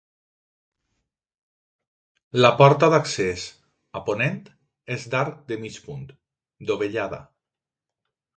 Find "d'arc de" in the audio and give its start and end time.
5.13-5.59